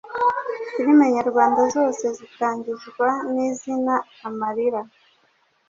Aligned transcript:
film 0.71 0.99
nyarwanda 1.15 1.61
zose 1.75 2.05
zitangizwa 2.17 3.07
nizina 3.33 3.95
amarira 4.27 4.81